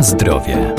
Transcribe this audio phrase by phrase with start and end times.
[0.00, 0.74] Na zdrowie.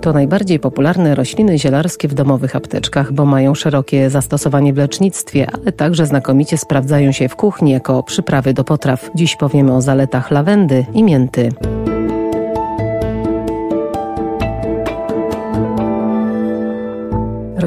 [0.00, 5.72] To najbardziej popularne rośliny zielarskie w domowych apteczkach, bo mają szerokie zastosowanie w lecznictwie, ale
[5.72, 9.10] także znakomicie sprawdzają się w kuchni jako przyprawy do potraw.
[9.14, 11.48] Dziś powiemy o zaletach lawendy i mięty.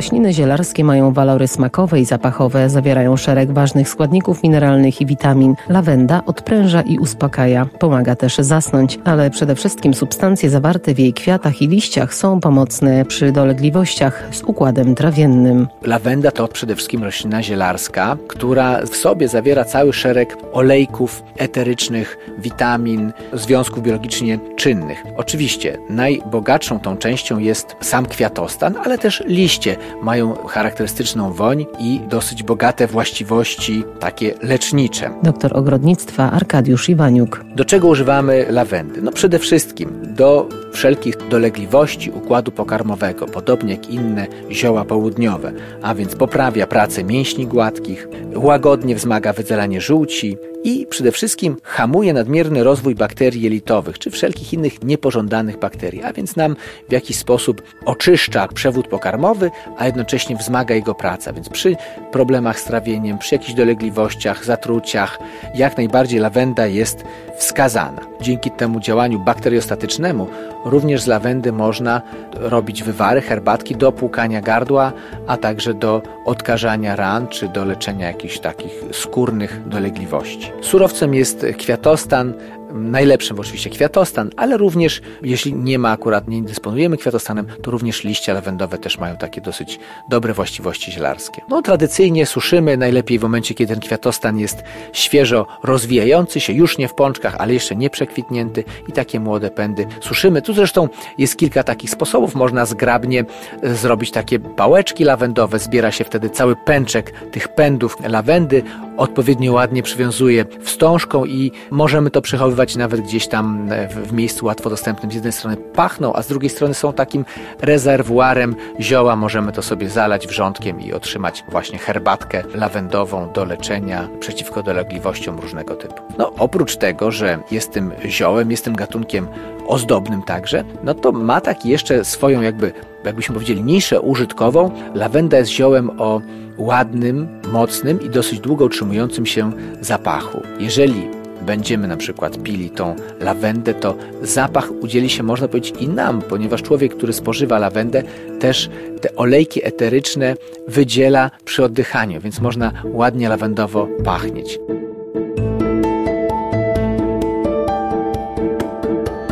[0.02, 5.55] Rośliny zielarskie mają walory smakowe i zapachowe, zawierają szereg ważnych składników mineralnych i witamin.
[5.70, 11.62] Lawenda odpręża i uspokaja, pomaga też zasnąć, ale przede wszystkim substancje zawarte w jej kwiatach
[11.62, 15.67] i liściach są pomocne przy dolegliwościach z układem trawiennym.
[15.81, 23.12] Lawenda to przede wszystkim roślina zielarska, która w sobie zawiera cały szereg olejków eterycznych, witamin,
[23.34, 25.04] związków biologicznie czynnych.
[25.18, 32.44] Oczywiście najbogatszą tą częścią jest sam kwiatostan, ale też liście mają charakterystyczną woń i dosyć
[32.44, 35.12] bogate właściwości takie lecznicze.
[35.24, 37.46] Doktor ogrodnictwa Arkadiusz Iwaniuk.
[37.55, 39.02] Do czego używamy lawendy?
[39.02, 46.15] No przede wszystkim do wszelkich dolegliwości układu pokarmowego, podobnie jak inne zioła południowe, a więc
[46.15, 53.41] poprawia pracę mięśni gładkich, łagodnie wzmaga wydzielanie żółci, i przede wszystkim hamuje nadmierny rozwój bakterii
[53.41, 56.55] jelitowych czy wszelkich innych niepożądanych bakterii, a więc nam
[56.90, 61.34] w jakiś sposób oczyszcza przewód pokarmowy, a jednocześnie wzmaga jego praca.
[61.34, 61.76] Więc przy
[62.12, 65.19] problemach z trawieniem, przy jakichś dolegliwościach, zatruciach,
[65.56, 67.03] jak najbardziej lawenda jest
[67.38, 68.10] wskazana.
[68.22, 70.28] Dzięki temu działaniu bakteriostatycznemu
[70.66, 72.02] również z lawendy można
[72.34, 74.91] robić wywary, herbatki do płukania gardła,
[75.28, 80.52] a także do odkażania ran czy do leczenia jakichś takich skórnych dolegliwości.
[80.62, 82.34] Surowcem jest kwiatostan,
[82.74, 88.34] najlepszym oczywiście kwiatostan, ale również jeśli nie ma akurat, nie dysponujemy kwiatostanem, to również liście
[88.34, 91.42] lawendowe też mają takie dosyć dobre właściwości zielarskie.
[91.50, 96.88] No tradycyjnie suszymy najlepiej w momencie, kiedy ten kwiatostan jest świeżo rozwijający się, już nie
[96.88, 100.42] w pączkach, ale jeszcze nie przekwitnięty i takie młode pędy suszymy.
[100.42, 102.36] Tu zresztą jest kilka takich sposobów.
[102.36, 103.26] Można zgrabnie
[103.64, 108.64] e, zrobić takie pałeczki lawendowe, zbiera się wtedy cały pęczek tych pędów lawendy,
[109.01, 114.69] odpowiednio ładnie przywiązuje wstążką i możemy to przechowywać nawet gdzieś tam e, w, miejscu łatwo
[114.69, 115.12] dostępnym.
[115.12, 117.25] Z jednej strony pachną, a z drugiej strony są takim
[117.62, 119.16] rezerwuarem zioła.
[119.16, 125.75] Możemy to sobie zalać wrzątkiem i otrzymać właśnie herbatkę lawendową do leczenia przeciwko dolegliwościom różnego
[125.75, 126.01] typu.
[126.18, 129.28] No oprócz tego, że jest tym ziołem, jest tym gatunkiem
[129.68, 132.73] ozdobnym także, no to ma tak jeszcze swoją jakby,
[133.06, 134.72] jakbyśmy powiedzieli, niszę użytkową.
[134.94, 136.22] Lawenda jest ziołem o
[136.57, 139.51] ładnym, mocnym i dosyć długo utrzymującym się
[139.81, 140.41] zapachu.
[140.59, 141.07] Jeżeli
[141.41, 146.62] będziemy na przykład pili tą lawendę, to zapach udzieli się, można powiedzieć, i nam, ponieważ
[146.62, 148.03] człowiek, który spożywa lawendę,
[148.39, 148.69] też
[149.01, 150.35] te olejki eteryczne
[150.67, 154.59] wydziela przy oddychaniu, więc można ładnie lawendowo pachnieć.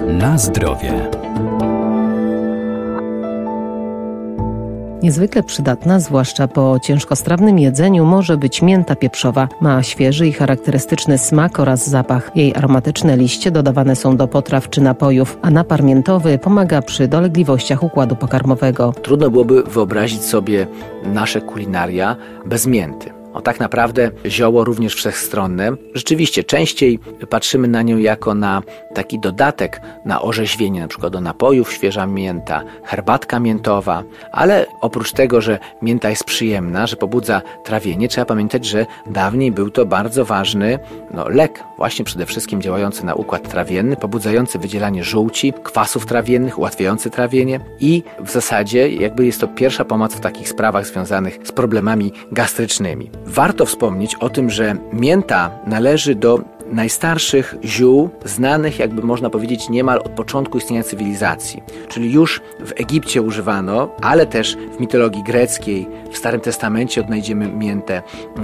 [0.07, 1.18] Na zdrowie.
[5.03, 9.47] Niezwykle przydatna, zwłaszcza po ciężkostrawnym jedzeniu, może być mięta pieprzowa.
[9.61, 12.31] Ma świeży i charakterystyczny smak oraz zapach.
[12.35, 17.83] Jej aromatyczne liście dodawane są do potraw czy napojów, a napar miętowy pomaga przy dolegliwościach
[17.83, 18.93] układu pokarmowego.
[19.01, 20.67] Trudno byłoby wyobrazić sobie
[21.05, 23.18] nasze kulinaria bez mięty.
[23.39, 25.71] O tak naprawdę zioło również wszechstronne.
[25.93, 28.61] Rzeczywiście częściej patrzymy na nią jako na
[28.95, 35.41] taki dodatek na orzeźwienie, na przykład do napojów, świeża mięta, herbatka miętowa, ale oprócz tego,
[35.41, 40.79] że mięta jest przyjemna, że pobudza trawienie, trzeba pamiętać, że dawniej był to bardzo ważny
[41.13, 47.09] no, lek, właśnie przede wszystkim działający na układ trawienny, pobudzający wydzielanie żółci, kwasów trawiennych, ułatwiający
[47.09, 52.13] trawienie i w zasadzie jakby jest to pierwsza pomoc w takich sprawach związanych z problemami
[52.31, 53.11] gastrycznymi.
[53.29, 56.39] Warto wspomnieć o tym, że mięta należy do
[56.71, 61.63] najstarszych ziół znanych, jakby można powiedzieć, niemal od początku istnienia cywilizacji.
[61.87, 68.01] Czyli już w Egipcie używano, ale też w mitologii greckiej, w Starym Testamencie odnajdziemy miętę.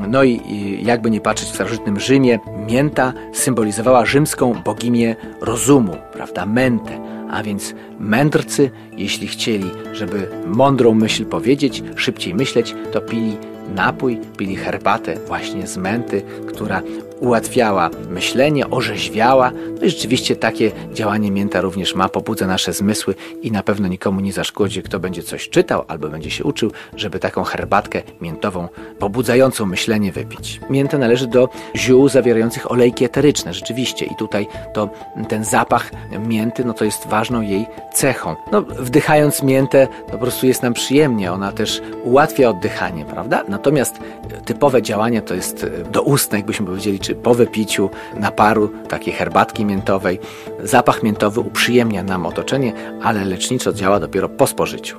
[0.08, 0.40] No i,
[0.84, 7.00] jakby nie patrzeć w starożytnym Rzymie, mięta symbolizowała rzymską boginię rozumu, prawda, mentę.
[7.32, 13.38] A więc mędrcy, jeśli chcieli, żeby mądrą myśl powiedzieć, szybciej myśleć, to pili
[13.76, 16.82] napój, pili herbatę właśnie z menty, która
[17.20, 19.52] ułatwiała myślenie, orzeźwiała.
[19.80, 24.20] No i rzeczywiście takie działanie mięta również ma, pobudza nasze zmysły i na pewno nikomu
[24.20, 28.68] nie zaszkodzi, kto będzie coś czytał albo będzie się uczył, żeby taką herbatkę miętową,
[29.00, 30.60] pobudzającą myślenie wypić.
[30.70, 34.06] Mięta należy do ziół zawierających olejki eteryczne, rzeczywiście.
[34.06, 34.90] I tutaj to
[35.30, 35.92] ten zapach
[36.28, 38.36] mięty, no to jest ważną jej cechą.
[38.52, 43.44] No, wdychając miętę, po prostu jest nam przyjemnie, ona też ułatwia oddychanie, prawda?
[43.56, 44.00] Natomiast
[44.46, 50.20] typowe działanie to jest doustne, jakbyśmy powiedzieli, czy po wypiciu naparu takiej herbatki miętowej.
[50.64, 52.74] Zapach miętowy uprzyjemnia nam otoczenie,
[53.04, 54.98] ale leczniczo działa dopiero po spożyciu.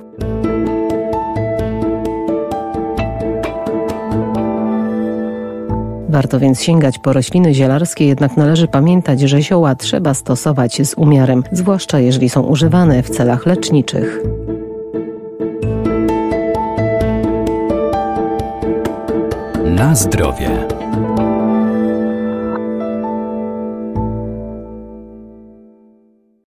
[6.09, 11.43] Warto więc sięgać po rośliny zielarskie, jednak należy pamiętać, że zioła trzeba stosować z umiarem,
[11.51, 14.21] zwłaszcza jeżeli są używane w celach leczniczych.
[19.95, 20.76] Zdrowie.